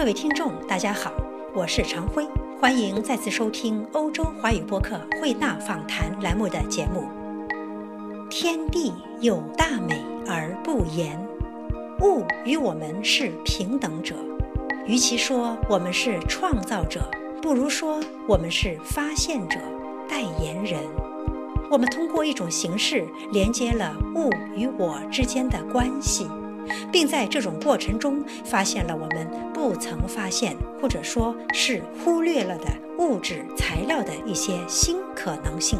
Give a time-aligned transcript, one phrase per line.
[0.00, 1.12] 各位听众，大家好，
[1.54, 2.26] 我是常辉，
[2.58, 7.04] 欢迎再次收听欧洲华语播客慧纳访谈栏目的节目。
[8.30, 11.22] 天地有大美而不言，
[12.00, 14.14] 物与我们是平等者。
[14.86, 17.02] 与其说我们是创造者，
[17.42, 19.58] 不如说我们是发现者、
[20.08, 20.80] 代言人。
[21.70, 26.26] 我们通过一种形式连接了物与我之间的关系。
[26.92, 32.66] 并在这种过程中发现了我们不曾发现，或者说是忽略了的
[32.98, 35.78] 物质材料的一些新可能性。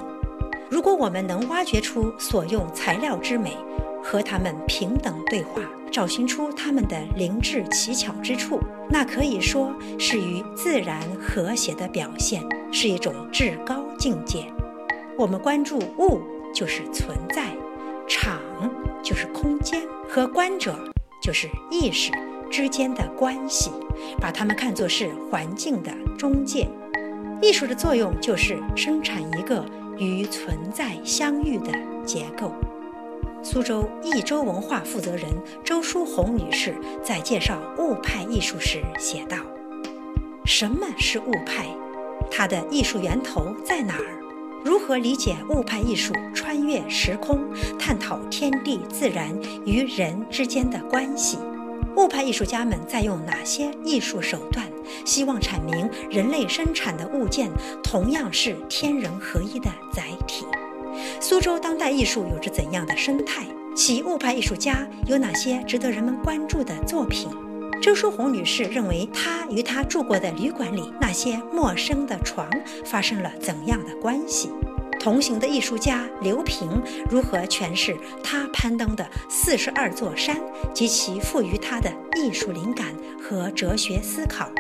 [0.71, 3.57] 如果我们能挖掘出所用材料之美，
[4.03, 14.45] 和它们平等对话，找寻出它们的灵智奇巧之处，那可以说是与自然和谐的表现，是一种至高境界。
[15.19, 16.21] 我们关注物，
[16.55, 17.43] 就是存在；
[18.09, 18.41] 场
[19.03, 19.81] 就是空间。
[20.09, 20.77] 和观者
[21.23, 22.11] 就是意识
[22.51, 23.71] 之间的关系，
[24.21, 26.69] 把它们看作是环境的中介。
[27.41, 29.65] 艺术的作用就是生产一个
[29.99, 31.73] 与存在相遇的
[32.05, 32.53] 结构。
[33.43, 35.25] 苏州益州文化负责人
[35.65, 39.37] 周淑红女士在介绍物派艺术时写道
[40.45, 41.67] ：“什么是物派？
[42.31, 44.20] 它的艺术源头在哪儿？”
[44.65, 46.13] 如何理解物派艺术？
[46.35, 47.41] 穿越时空，
[47.79, 51.39] 探讨天地自然与人之间的关系。
[51.97, 54.67] 物派艺术家们在用哪些艺术手段？
[55.05, 57.51] 希望阐明人类生产的物件
[57.83, 60.45] 同样是天人合一的载体。
[61.21, 63.47] 苏州当代艺术有着怎样的生态？
[63.75, 67.29] 其物派艺术家有哪些值得人们关注的作品？
[67.81, 72.49] 周淑红女士认为，她与她住过的旅馆里那些陌生的床
[72.85, 74.51] 发生了怎样的关系？
[75.01, 76.69] 同行的艺术家刘平
[77.09, 80.37] 如何诠释他攀登的四十二座山
[80.75, 84.51] 及其赋予他的艺术灵感和哲学思考？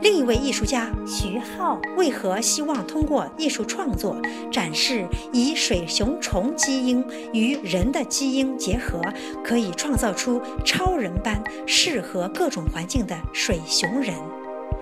[0.00, 4.16] 另一位艺术家徐浩为何希望通过艺术创作
[4.50, 9.00] 展示以水熊虫基因与人的基因结合，
[9.42, 14.14] 可以创造出超人般适合各种环境的水熊人？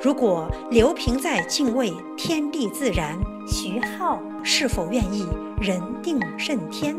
[0.03, 3.19] 如果刘平在敬畏天地自然，
[3.49, 5.27] 徐浩是否愿意
[5.61, 6.95] 人定胜天？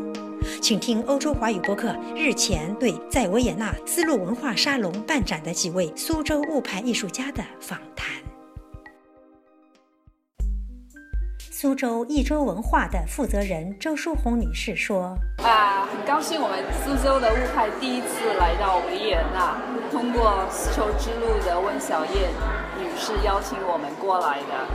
[0.60, 8.08] 请听欧洲华语播客日前对在维也纳丝路文化沙龙办展的几位苏州物派艺术家的访谈。
[11.50, 19.58] 苏州益州文化的负责人周淑红女士说：“啊，很高兴我们苏州的物派第一次来到维也纳，
[19.90, 22.30] 通过丝绸之路的温小燕
[22.78, 24.68] 女士邀请我们过来的。”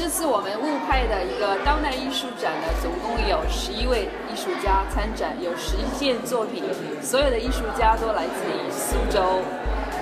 [0.00, 6.64] 这次我们物派的一个当代艺术展呢，总共有十一位艺术家参展，有十一件作品，
[7.02, 9.44] 所有的艺术家都来自于苏州。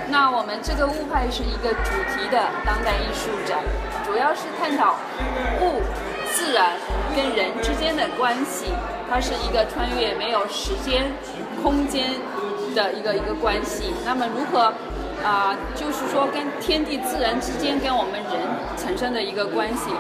[0.08, 3.58] 那我们这个物派是一个主题的当代艺术展，
[4.06, 4.94] 主要是探讨
[5.62, 5.82] 物、
[6.30, 6.78] 自然
[7.16, 8.66] 跟人之间的关系，
[9.10, 11.10] 它是一个穿越没有时间、
[11.60, 12.14] 空间
[12.72, 13.92] 的一个一个关系。
[14.06, 14.72] 那么如何？
[15.24, 18.32] 啊，就是说跟天地自然之间跟我们人
[18.76, 19.90] 产生的一个关系，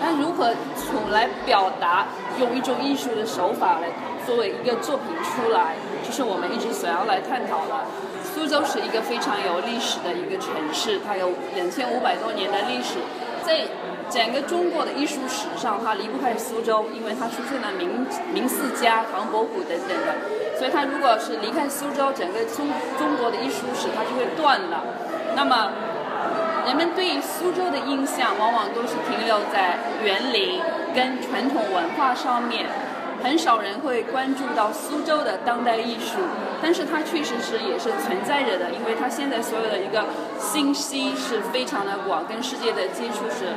[0.00, 2.06] 那如何从来表达，
[2.38, 3.88] 用一种艺术的手法来
[4.24, 7.84] 作为一个作品出来，就是我们一直想要来探讨的。
[8.22, 12.98] 苏州是一个非常有历史的一个城市，它有两千五百多年的历史，
[13.42, 13.66] 在
[14.10, 20.14] 整个中国的艺术史上，它离不开苏州，因为它出现了名名四家、唐伯虎等等的。
[20.58, 22.66] 所以，它如果是离开苏州，整个中
[22.98, 24.82] 中国的艺术史它就会断了。
[25.36, 25.70] 那么，
[26.66, 30.60] 人们对于苏州的印象往往都是停留在园林
[30.94, 32.66] 跟传统文化上面，
[33.22, 36.18] 很少人会关注到苏州的当代艺术。
[36.60, 40.06] 但是它确实是也是存在着的，因为它现在所有的一个
[40.40, 43.54] 信息是非常的广，跟世界的接触是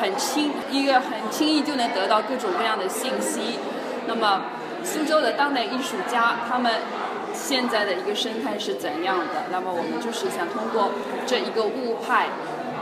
[0.00, 3.58] 很轻，一个很轻易就能得到各种各样的信息。
[4.06, 4.42] 那么。
[4.84, 6.70] 苏州的当代艺术家，他们
[7.34, 9.42] 现在的一个生态是怎样的？
[9.50, 10.92] 那么我们就是想通过
[11.26, 12.28] 这一个物派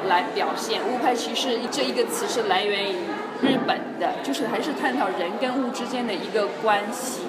[0.06, 0.82] 来表现。
[0.82, 2.96] 物派其实这一个词是来源于
[3.40, 7.22] 日本的，就是还是探讨人跟物之间的一个关系。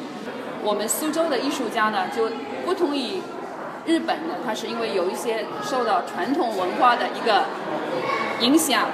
[0.62, 2.30] 我们苏州的艺术家呢，就
[2.66, 3.22] 不同于
[3.86, 7.46] 日本的，他是因为有一些受到传统文化的一个
[8.42, 8.90] 影响。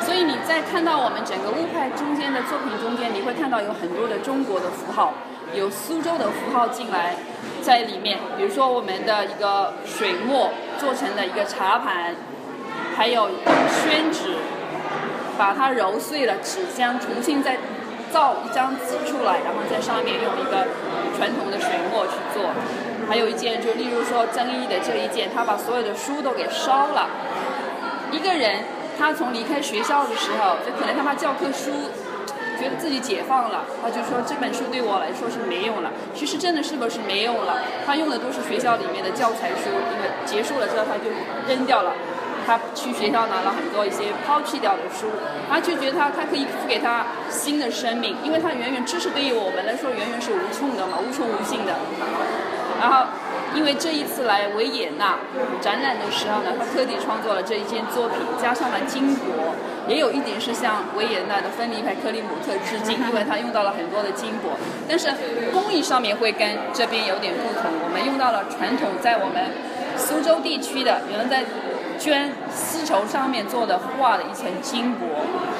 [0.00, 5.14] 所以你在看到我们整个物派中间的作品中间，你会看到有很多的中国的符号，
[5.54, 7.16] 有苏州的符号进来
[7.62, 8.18] 在里面。
[8.36, 12.14] 比如说我们的一个水墨做成的一个茶盘，
[12.96, 13.30] 还有
[13.68, 14.36] 宣纸，
[15.38, 17.56] 把它揉碎了纸浆，重新再
[18.12, 20.66] 造一张纸出来，然后在上面用一个
[21.16, 22.50] 传统的水墨去做。
[23.08, 27.08] 还有一件就例如说曾毅的这一件，他把所有的书都给烧了。
[28.10, 28.62] 一个人
[28.98, 31.70] 他从离开学校的时候，就可能他把教科书。
[32.56, 35.90] 觉得自己解放了，他就说这本书对我来说是没用了。
[36.14, 37.58] 其实真的是不是没用了？
[37.84, 41.10] 他用的都是学校里面的教材书，因为结束了之后他就
[41.48, 41.92] 扔掉了。
[42.46, 45.10] 他去学校拿了很多一些抛弃掉的书，
[45.50, 51.74] 他就觉得他他可以赋给他新的生命，因为他远远知识对于我们来说远远是无穷的嘛，无穷无尽的。
[52.80, 53.04] 然后。
[53.54, 55.18] 因为这一次来维也纳
[55.60, 59.54] 展览的时候呢，他特地创作了这一件作品，加上了金箔，
[59.86, 64.58] 也有一点是向维也纳的分离派克里姆特致敬，因为他用到了很多的金箔，
[64.88, 65.08] 但是
[65.52, 67.70] 工艺上面会跟这边有点不同。
[67.84, 69.50] 我们用到了传统在我们
[69.96, 71.44] 苏州地区的有人在
[71.98, 75.06] 绢丝绸上面做的画的一层金箔，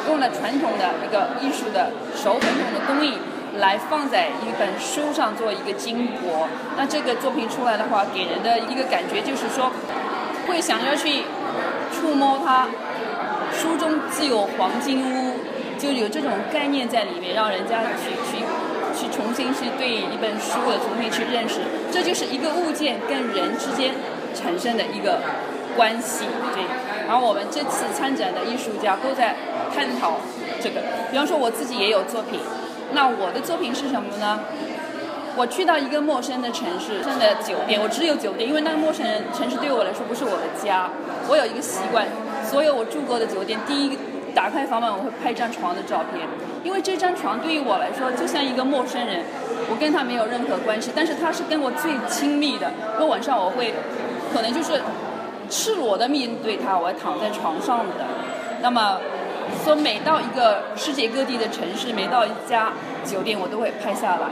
[0.08, 3.18] 用了传统的一个艺术的手传统的工艺。
[3.58, 9.70] 来放在一本书上做一个金箔，那这个作品出来的话，给人的一个感觉就是说，
[10.48, 11.22] 会想要去
[11.92, 12.66] 触摸它，
[13.52, 15.38] 书中自有黄金屋，
[15.78, 18.44] 就有这种概念在里面，让人家去去
[18.98, 21.60] 去重新去对一本书的重新去认识，
[21.92, 23.94] 这就是一个物件跟人之间
[24.34, 25.20] 产生的一个
[25.76, 26.24] 关系，
[26.54, 26.64] 对。
[27.06, 29.36] 然后我们这次参展的艺术家都在
[29.72, 30.18] 探讨
[30.60, 30.80] 这个，
[31.10, 32.40] 比方说我自己也有作品。
[32.94, 34.40] 那我的作品是什么呢？
[35.36, 40.88] 我去到一个陌生的城市，陌生的酒店，我只有酒店，因为那个陌生人城市对我来说不是我的家。
[41.28, 42.06] 我有一个习惯，
[42.46, 43.98] 所有我住过的酒店，第一
[44.32, 46.22] 打开房门我会拍一张床的照片，
[46.62, 49.24] 因为这张床对于我来说就像一个陌生人，
[49.68, 52.70] 我跟他没有任何关系，但是他是跟我最亲密的。
[52.94, 53.74] 因为晚上我会
[54.32, 54.80] 可能就是
[55.50, 58.06] 赤裸的面对他，我躺在床上的。
[58.62, 59.00] 那么。
[59.64, 62.72] 说每到一个世界各地的城市，每到一家
[63.04, 64.28] 酒店，我都会拍下来。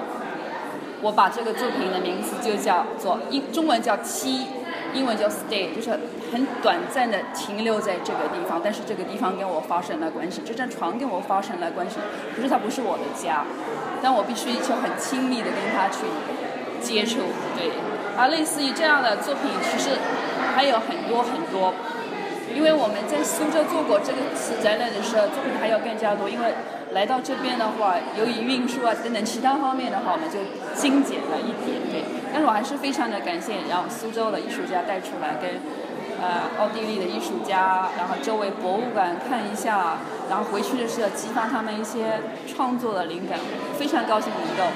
[1.01, 4.47] 我把这个作品的名字就叫做英中文叫期，
[4.95, 5.91] 英文叫 stay，就是
[6.33, 8.61] 很短暂的停留在这个地方。
[8.63, 11.97] 但是这个地方跟我发生了关系，这张床跟我发生了关系。
[12.37, 13.45] 可是它不是我的家，
[14.01, 16.07] 但我必须就很亲密的跟他去
[16.81, 17.19] 接触。
[17.57, 17.73] 对，
[18.17, 19.91] 而类似于这样的作品，其实
[20.55, 21.75] 还有很多很多。
[22.55, 26.29] 因为我们在苏州做过这个次展览的时候，作品还要更加多。
[26.29, 26.55] 因为
[26.93, 30.39] 来到这边的话，由于运输啊等等其他方面的话，我们就
[30.75, 32.05] 精简了一点，对。
[32.33, 35.61] 但是我还是非常的感谢，让苏州的艺术家带出来，跟
[36.21, 39.99] 呃奥地利的艺术家，然后周围博物馆看一下，
[40.29, 43.39] 然后回去的时候激发他们一些创作的灵感，
[43.79, 44.73] 非常高兴能够。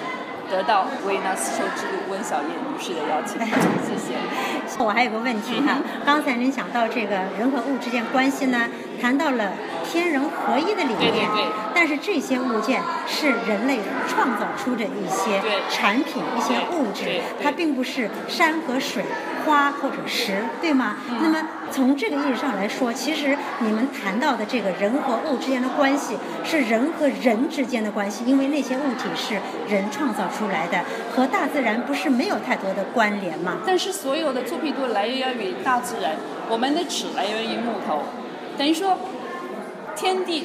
[0.51, 4.15] 得到维也纳丝绸之路温小燕女士的邀请，谢谢。
[4.79, 8.69] 我还有个问题哈，刚才您讲到这个人和物之间关系呢，
[9.01, 9.53] 谈到了
[9.85, 11.45] 天人合一的理念，对对对。
[11.75, 15.41] 但是这些物件是人类创造出的一些
[15.71, 19.05] 产品，一些物质，它并不是山和水。
[19.47, 20.97] 花或者石，对吗？
[21.23, 21.41] 那么
[21.71, 29.37] 从这个意义上来说，其实你们谈到的这个人和物之间的关系，是人和人之间的关系，因为那些物体是
[29.69, 30.85] 人创造出来的，
[31.15, 33.59] 和大自然不是没有太多的关联吗？
[33.65, 36.17] 但是所有的作品都来源于大自然，
[36.51, 38.03] 我们的纸来源于木头，
[38.59, 38.99] 等于说
[39.95, 40.45] 天地。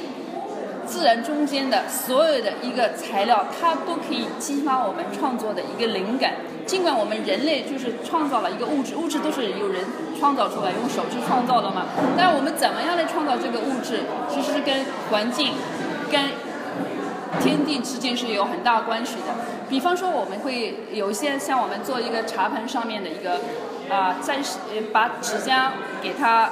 [0.83, 6.33] 自然中间的所有的一个材料，它都可以激发我们创作的一个灵感。
[6.71, 9.83] 尽管我们人类就是创造了一个物质，物质都是有人
[10.17, 11.83] 创造出来，用手去创造的嘛。
[12.15, 15.51] 但我们怎么样来创造这个物质，其实是跟环境、
[16.09, 16.31] 跟
[17.41, 19.35] 天地之间是有很大关系的。
[19.67, 23.41] 比方说，我们会有一些像我们做一个茶盘上面的一个
[23.93, 24.39] 啊，在
[24.93, 26.51] 把纸浆给它。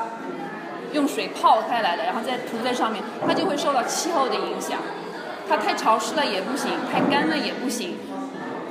[0.91, 4.79] 用水泡开来的，然后再涂在上面，它就会受到气候的影响。
[5.48, 7.96] 它太潮湿了也不行，太干了也不行。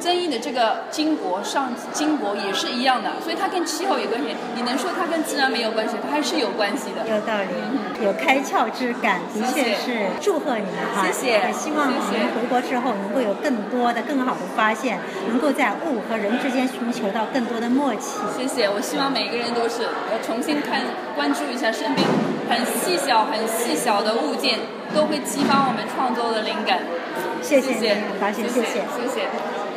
[0.08, 4.34] 争议的这个金箔上金箔也是一样的，所以它跟气候有关系。
[4.56, 5.96] 你能说它跟自然没有关系？
[6.02, 7.06] 它还是有关系的。
[7.06, 11.04] 有道理，有开窍之感，的确是祝贺你们哈！
[11.04, 11.32] 谢谢。
[11.32, 14.98] 也希望你们回国之后能够有更多的、更好的发现，
[15.28, 18.16] 能够在物和人之间寻求到更多的默契。
[18.34, 20.80] 谢谢，我希望每个人都是要重新看、
[21.14, 22.08] 关注一下身边
[22.48, 24.58] 很细小、很细小的物件，
[24.94, 26.80] 都会激发我们创作的灵感。
[27.42, 29.67] 谢谢，很高兴，谢谢，谢谢。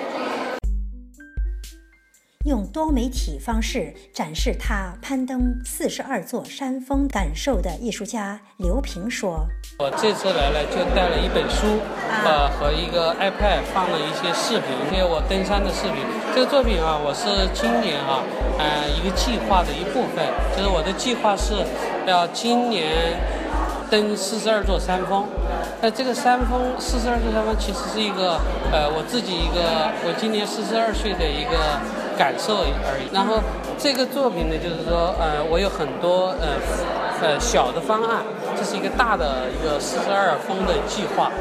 [2.46, 9.46] 用多媒体方式展示他攀登四十二座山峰感受的艺术家刘平说
[9.78, 11.80] ：“我这次来了就带了一本书，
[12.26, 15.98] 呃，和一个 iPad 放了一些视频，一些我登山的视频。
[16.34, 18.24] 这个作品啊，我是今年啊，
[18.58, 20.26] 呃，一个计划的一部分。
[20.58, 21.54] 就是我的计划是
[22.08, 22.90] 要今年
[23.92, 25.26] 登四十二座山峰。
[25.80, 28.40] 那这个山峰四十二座山峰其实是一个，
[28.72, 31.52] 呃，我自己一个，我今年四十二岁的一个。”
[32.18, 32.58] 感受
[32.90, 33.14] 而已。
[33.14, 33.40] 然后
[33.78, 36.58] 这个作品呢，就是说，呃，我有很多呃
[37.22, 38.24] 呃小的方案，
[38.58, 41.32] 这是一个大的一个四十二峰的计划。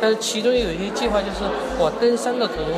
[0.00, 1.44] 但是其中有一些计划，就是
[1.78, 2.72] 我登山的途中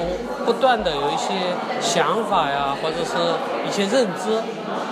[0.47, 1.35] 不断的有一些
[1.80, 3.14] 想法呀，或者是
[3.69, 4.42] 一些认知，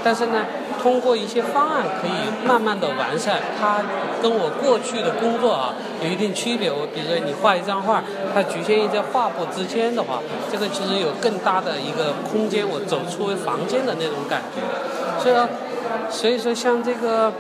[0.05, 0.45] 但是呢。
[0.81, 3.79] 通过一些方案可以慢慢的完善，它
[4.23, 6.71] 跟我过去的工作啊有一定区别。
[6.71, 8.03] 我比如说你画一张画，
[8.35, 10.21] 它局限于在画布之间的话，
[10.51, 14.63] 这个其实有更大的一个空间，我走出房间的那种感觉。
[15.21, 15.49] 所以说，
[16.09, 17.33] 所以说像这个，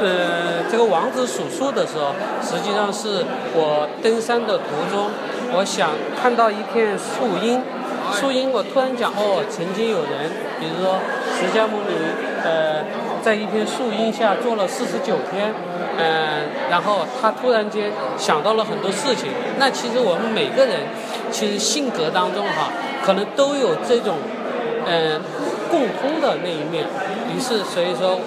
[0.00, 3.24] 呃，这个王子数数的时候，实际上是
[3.54, 4.64] 我登山的途
[4.94, 5.10] 中，
[5.52, 5.90] 我想
[6.20, 7.60] 看到一片树荫，
[8.12, 10.98] 树荫我突然讲哦，曾经有人，比如说
[11.34, 12.35] 释迦牟尼。
[12.46, 12.84] 呃，
[13.20, 15.52] 在一片树荫下坐了四十九天，
[15.98, 19.32] 嗯，然后他突然间想到了很多事情。
[19.58, 20.86] 那其实我们每个人，
[21.32, 22.70] 其实性格当中哈，
[23.04, 24.18] 可能都有这种，
[24.86, 25.20] 嗯，
[25.68, 26.86] 共通的那一面。
[27.34, 28.20] 于是，所以说，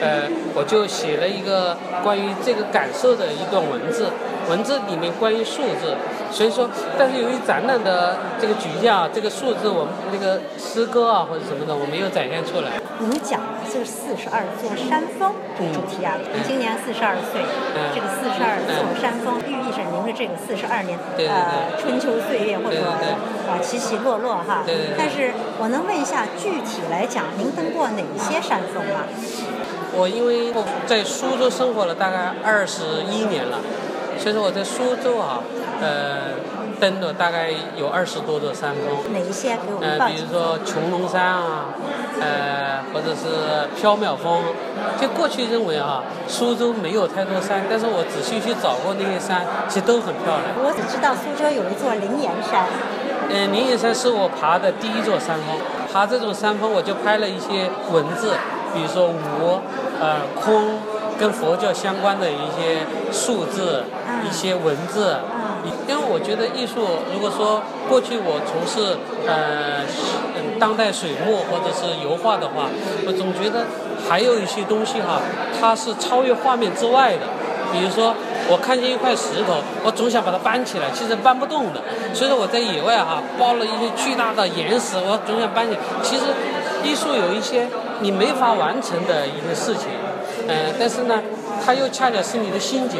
[0.00, 4.06] 呃，我就写了一个关于这个感受的一段文字。
[4.48, 5.96] 文字里面关于数字，
[6.30, 6.68] 所以说，
[6.98, 12.80] 但是由于展览的这个局限啊，这个数字我们那个诗歌啊或者什么的，我没有展现出来。
[12.98, 17.40] 您讲的就是四十二座山峰这个主题啊，您今年四十二岁，
[17.94, 22.80] 这个四十二座山峰寓意着您的这个四十二年呃春秋岁月或者
[23.48, 24.62] 啊起起落落哈。
[24.66, 24.94] 对对对。
[24.96, 29.04] 但是我能问一下，具体来讲，您登过哪些山峰吗？
[29.98, 30.52] 我因为
[30.86, 33.58] 在苏州生活了大概二十一年了。
[34.18, 35.40] 所以说我在苏州啊，
[35.80, 36.34] 呃，
[36.80, 39.12] 登了大概有二十多座山峰。
[39.12, 41.66] 哪一些给我们呃，比如说穹窿山啊，
[42.20, 44.42] 呃，或者是缥缈峰。
[45.00, 50.56] 就过去认为啊，苏州没有太多山，但是我仔细去找过那些山，其实都很漂亮。
[50.58, 52.66] 我只知道苏州有一座灵岩山。
[53.28, 55.56] 嗯，灵岩山是我爬的第一座山峰。
[55.92, 58.32] 爬这种山峰，我就拍了一些文字，
[58.74, 59.60] 比如说无，
[60.00, 60.78] 呃，空。
[61.18, 63.82] 跟佛教相关的一些数字、
[64.24, 65.18] 一些文字，
[65.88, 68.96] 因为我觉得艺术，如果说过去我从事
[69.26, 69.82] 呃
[70.58, 72.68] 当代水墨或者是油画的话，
[73.06, 73.66] 我总觉得
[74.08, 75.20] 还有一些东西哈，
[75.60, 77.26] 它是超越画面之外的。
[77.72, 78.14] 比如说，
[78.48, 81.82] 我看见一块石头，我总想把它搬起来，其实搬不动的。
[82.14, 85.80] 所以说我在野外哈，包了一些巨大的岩石，我总想搬起来。
[86.00, 86.22] 其实
[86.84, 87.66] 艺术有一些
[88.00, 89.90] 你没法完成的一个事情。
[90.46, 91.20] 嗯，但是呢，
[91.66, 92.98] 它又恰恰是你的心结。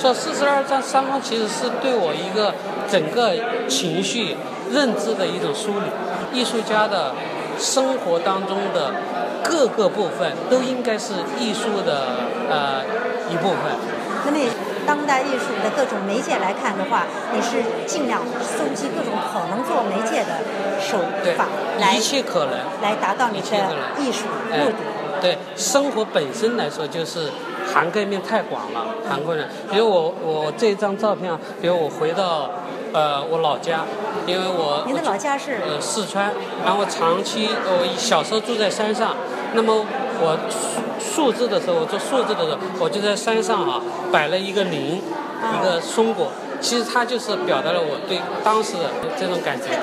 [0.00, 2.52] 说四十二张三方其实是对我一个
[2.90, 3.32] 整个
[3.68, 4.36] 情绪
[4.72, 5.86] 认知的一种梳理。
[6.32, 7.14] 艺术家的
[7.56, 8.92] 生活当中的
[9.44, 12.82] 各个部分都应该是艺术的呃
[13.30, 13.60] 一部分。
[14.26, 14.38] 那么，
[14.86, 20.42] 当代艺术的各种媒介来看的话，你是尽量搜集各种可能做媒介的
[20.80, 20.98] 手
[21.36, 21.46] 法，
[21.78, 23.46] 来一切可能来达到你的
[23.98, 24.74] 艺术目的。
[25.20, 27.30] 对生活本身来说，就是
[27.72, 29.48] 涵盖面太广了，韩国人。
[29.70, 32.50] 比如我我这张照片啊，比如我回到
[32.92, 33.84] 呃我老家，
[34.26, 36.32] 因为我您的老家是呃四川，
[36.64, 39.14] 然后长期我小时候住在山上，
[39.54, 39.84] 那么
[40.20, 40.36] 我
[40.98, 43.80] 数字的时候，我做数字的时候，我就在山上啊
[44.12, 46.28] 摆了一个铃，一个松果，
[46.60, 49.78] 其实它就是表达了我对当时的这种感觉。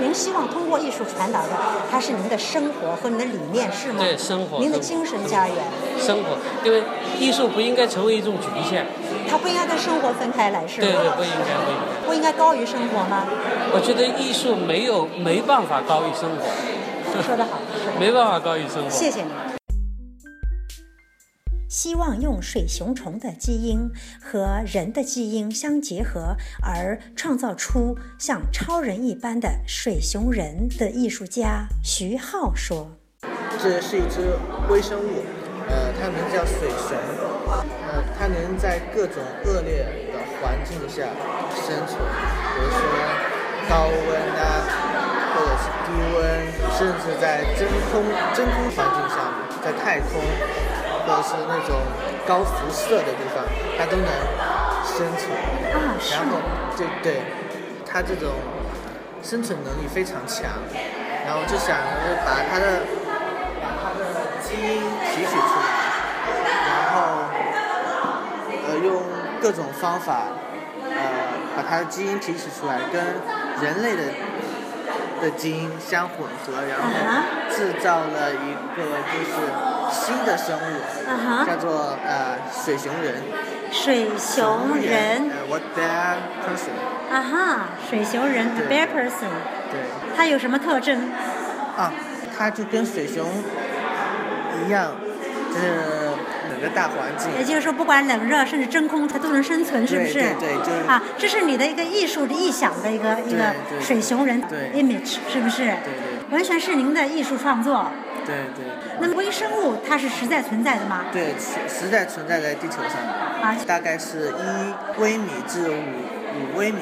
[0.00, 1.48] 您希望通过艺术传达的，
[1.90, 3.98] 它是您的生活和您的理念，是吗？
[4.00, 4.58] 对，生活。
[4.58, 5.56] 您的精神家园。
[5.98, 6.82] 生活，因为
[7.18, 8.86] 艺术不应该成为一种局限。
[9.28, 10.86] 它不应该跟生活分开来，是吗？
[10.86, 12.06] 对对，不应该，不应该。
[12.06, 13.26] 不应该高于生活吗？
[13.72, 17.22] 我觉得艺术没有没办法高于生活。
[17.22, 17.58] 说得好。
[17.98, 18.90] 没办法高于生活。
[18.90, 19.55] 谢谢您。
[21.76, 32.96] 希望用水熊虫的基因和人的基因相结合，而创造出像超人一般的水熊人的艺术家徐浩说
[33.62, 34.38] ：“这是一只
[34.70, 35.22] 微生物，
[35.68, 36.96] 呃，它名叫水熊，
[37.46, 41.02] 呃，它能在各种恶劣的环境下
[41.52, 42.80] 生存，比如说
[43.68, 44.64] 高温啊，
[45.34, 46.24] 或者是低温，
[46.78, 48.02] 甚至在真空
[48.32, 50.22] 真空环境下，在太空。”
[51.06, 51.78] 或者是那种
[52.26, 53.44] 高辐射的地方，
[53.78, 54.10] 它都能
[54.84, 55.30] 生存。
[55.72, 56.42] 啊，然后，
[56.76, 57.22] 就对，
[57.86, 58.34] 它这种
[59.22, 60.50] 生存能力非常强。
[61.24, 62.82] 然后就想着把它的
[63.62, 64.04] 把它的
[64.42, 65.66] 基因提取出来，
[66.66, 66.98] 然后
[68.66, 69.02] 呃用
[69.40, 70.26] 各种方法
[70.82, 70.96] 呃
[71.56, 73.04] 把它的基因提取出来，跟
[73.60, 74.02] 人类的
[75.20, 76.88] 的基因相混合，然后
[77.50, 78.82] 制造了一个
[79.12, 79.75] 就是。
[79.90, 83.22] 新的生物，叫做呃水熊人。
[83.70, 85.30] 水熊人。
[85.30, 86.72] 呃，What bear person？
[87.12, 89.28] 啊哈，水熊人，bear person。
[89.70, 89.80] 对。
[90.16, 91.10] 它有什么特征？
[91.76, 91.92] 啊，
[92.36, 93.26] 它就跟水熊
[94.66, 94.92] 一样，
[95.52, 96.10] 就是
[96.48, 97.30] 整个大环境。
[97.38, 100.14] 也就是说，不管冷热，甚至真空，它都能生存，是不是？
[100.14, 104.42] 对对对，就是啊，这是你的一个艺术的臆想的一个一个水熊人
[104.74, 105.64] image，是不是？
[105.64, 107.90] 对对完全是您的艺术创作。
[108.26, 108.66] 对对
[109.00, 111.06] 那么微生物它是实在存在的吗？
[111.12, 116.80] 对，实实在存在在地球上的，啊，大概是一微米至五五微米。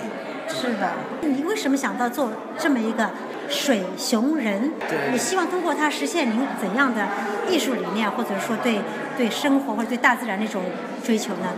[0.48, 0.92] 是的。
[1.22, 3.10] 你为什么想到做这么一个
[3.48, 4.72] 水熊人？
[4.88, 7.06] 对你希望通过它实现您怎样的
[7.48, 8.80] 艺术理念，或者说对
[9.16, 10.62] 对生活或者对大自然的一种
[11.02, 11.48] 追求呢？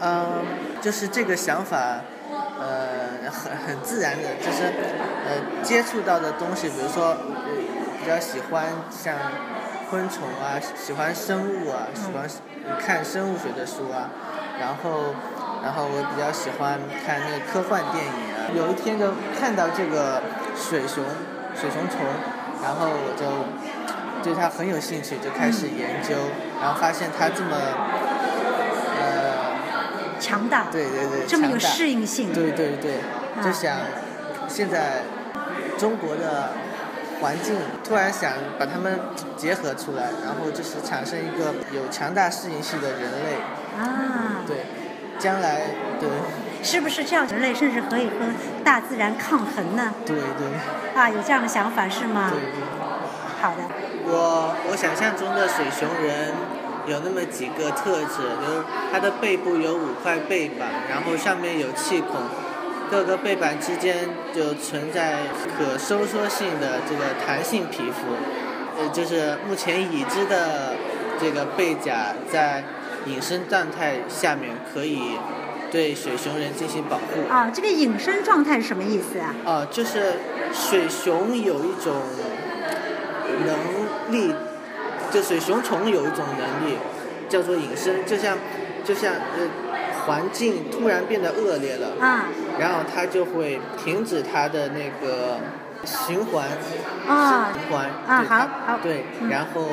[0.00, 0.42] 嗯，
[0.80, 2.00] 就是这个想法，
[2.58, 4.64] 呃，很很自然的，就是
[5.26, 7.16] 呃接触到的东西，比如说呃
[8.04, 9.14] 比较喜欢像
[9.88, 12.28] 昆虫啊，喜欢生物啊，喜欢
[12.78, 14.10] 看生物学的书啊，
[14.60, 15.14] 然后
[15.62, 18.52] 然后我比较喜欢看那个科幻电影啊。
[18.54, 20.20] 有一天就看到这个
[20.54, 21.02] 水熊
[21.58, 22.04] 水熊虫，
[22.62, 23.24] 然后我就
[24.22, 26.14] 对它很有兴趣，就开始研究，
[26.60, 27.56] 然后发现它这么
[29.00, 29.54] 呃。
[30.20, 32.32] 强大，对对对，这么有适应性。
[32.32, 32.96] 对对对，
[33.36, 33.76] 啊就想
[34.48, 35.02] 现在
[35.76, 36.50] 中国的
[37.20, 38.98] 环境，突然想把它们
[39.36, 43.36] 结合出来，然后就是产生一个有强大适应性的人类。
[43.78, 44.66] 啊，对，
[45.18, 45.62] 将来
[45.98, 46.08] 对
[46.62, 47.26] 是不是这样？
[47.26, 48.12] 人类甚至可以和
[48.64, 49.92] 大自然抗衡呢？
[50.06, 50.46] 对对
[50.94, 52.30] 啊，有这样的想法是吗？
[52.30, 52.62] 对对，
[53.42, 53.62] 好的，
[54.06, 56.32] 我我想象中的水熊人。
[56.86, 62.20] 有那么几个特质，就是它的背部有五块背板，然后上面有气孔，
[62.90, 65.20] 各个背板之间就存在
[65.56, 68.14] 可收缩性的这个弹性皮肤，
[68.78, 70.74] 呃，就是目前已知的
[71.20, 72.64] 这个背甲在
[73.06, 75.18] 隐身状态下面可以
[75.70, 77.28] 对水熊人进行保护。
[77.28, 79.34] 啊，这个隐身状态是什么意思啊？
[79.44, 80.14] 哦，就是
[80.52, 81.94] 水熊有一种
[83.46, 84.34] 能力。
[85.10, 86.76] 就水熊虫有一种能力，
[87.28, 88.36] 叫做隐身，就像，
[88.82, 89.48] 就像呃，
[90.06, 92.26] 环境突然变得恶劣了，啊，
[92.58, 95.38] 然后它就会停止它的那个
[95.84, 96.46] 循环，
[97.08, 97.52] 啊。
[97.52, 98.78] 循环，啊好好。
[98.82, 99.68] 对嗯，然后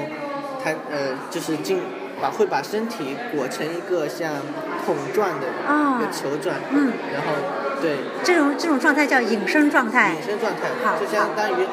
[0.64, 1.82] 它呃就是进
[2.22, 4.34] 把会把身体裹成一个像
[4.86, 6.00] 桶状的啊。
[6.00, 7.34] 一个球状，嗯，然后
[7.82, 7.98] 对。
[8.24, 10.14] 这种这种状态叫隐身状态。
[10.14, 11.68] 隐身状态好，就相当于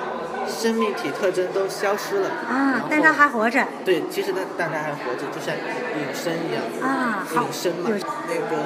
[0.49, 3.65] 生命体特征都消失了，啊但它还活着。
[3.85, 6.63] 对，其实它但它还活着，就像隐身一样。
[6.83, 7.91] 啊，隐身嘛，
[8.29, 8.63] 那个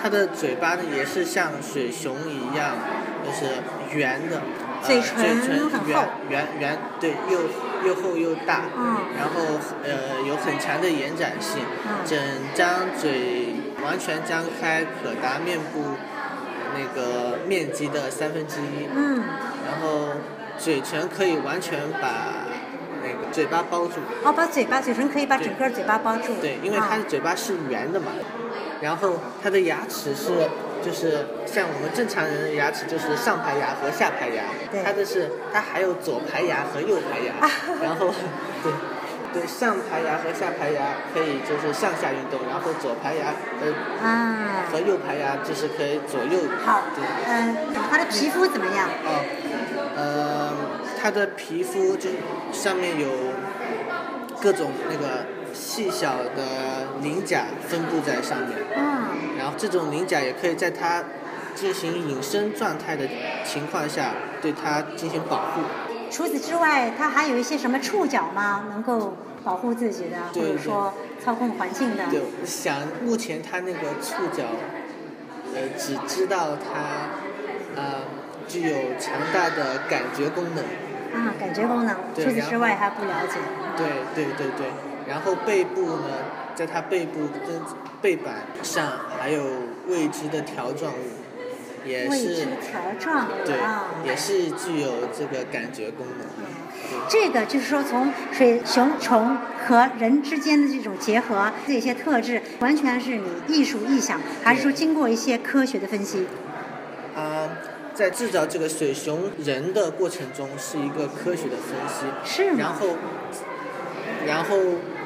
[0.00, 2.76] 它的嘴巴呢也是像水熊一样，
[3.24, 3.62] 就是
[3.96, 8.96] 圆的，呃、嘴唇嘴唇圆圆圆，对，又又厚又大，嗯。
[9.18, 12.04] 然后呃有很强的延展性，嗯。
[12.04, 12.18] 整
[12.54, 15.82] 张嘴完全张开，可达面部
[16.74, 19.22] 那个面积的三分之一，嗯，
[19.66, 20.08] 然后
[20.58, 22.46] 嘴唇可以完全把
[23.02, 23.94] 那个嘴巴包住。
[24.24, 28.12] 哦，把嘴巴嘴唇可以把整个嘴巴包住，对，因为它的啊嘴巴是圆的嘛，
[28.80, 30.48] 然后它的牙齿是
[30.84, 37.34] 就是像我们正常人的牙齿就是上排牙和下排牙对，它的是它还有左排牙和右排牙，
[37.82, 38.08] 然后
[38.62, 38.72] 对。
[39.32, 46.38] 对，上排牙和下排牙可以就是上下运动，然后左排牙呃啊，和右排牙就是可以左右。
[46.62, 47.56] 好对，嗯，
[47.90, 48.86] 它的皮肤怎么样？
[49.06, 49.41] 哦，呃，
[51.02, 52.10] 它的皮肤就
[52.52, 53.08] 上面有
[54.40, 61.02] 各种那个细小的鳞甲分布在上面，嗯，然后这种鳞甲也可以在它
[61.56, 63.08] 进行隐身状态的
[63.44, 65.62] 情况下对它进行保护。
[66.08, 68.66] 除此之外，它还有一些什么触角吗？
[68.70, 72.04] 能够保护自己的，或对者说操控环境的？
[72.12, 74.44] 对，我想目前它那个触角，
[75.52, 77.10] 呃，只知道它，
[77.74, 78.02] 呃，
[78.46, 80.62] 具有强大的感觉功能。
[81.14, 81.94] 啊，感觉功能。
[82.14, 83.38] 除此之外还不了解。
[83.76, 84.66] 对对对对，
[85.08, 86.08] 然后背部呢，
[86.54, 87.60] 在它背部跟
[88.00, 89.42] 背板上还有
[89.88, 96.26] 未知的条状物，也未知是条状对啊，，也是具有这个感觉功能。
[97.08, 106.26] 这个就是说，从水熊虫和人之间的这种结合，这些特质，完全是你艺术臆想，还是说经过一些科学的分析？
[107.16, 107.48] 啊、
[107.94, 112.58] 在制造这个水熊人的过程中是一个科学的分析，是吗？
[112.58, 112.86] 然后，
[114.26, 114.56] 然后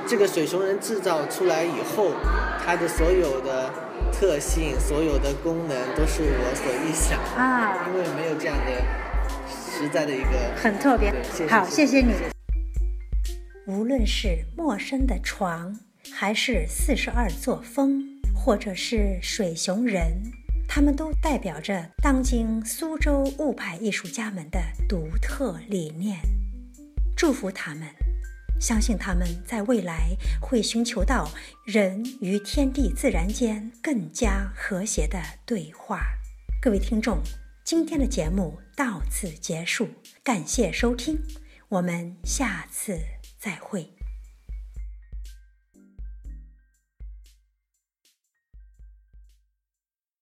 [0.07, 2.12] 这个水熊人制造出来以后，
[2.64, 3.70] 它的所有的
[4.12, 8.70] 特性、所有的功能都是我所臆想的，啊，因为没有这样的
[9.49, 10.31] 实在的一个。
[10.57, 11.44] 很特别对谢。
[11.44, 12.12] 谢好，谢谢谢你。
[13.66, 15.77] 无论是陌生的床，
[16.12, 20.22] 还是四十二座峰，或者是水熊人，
[20.68, 26.18] 他们都代表着当今苏州物派艺术家们的独特理念。
[27.16, 27.88] 祝福他们，
[28.61, 31.31] 相信他们在未来会寻求到
[31.64, 36.00] 人与天地自然间更加和谐的对话。
[36.61, 37.20] 各位听众，
[37.64, 39.88] 今天的节目到此结束，
[40.22, 41.18] 感谢收听，
[41.68, 42.98] 我们下次
[43.38, 43.95] 再会。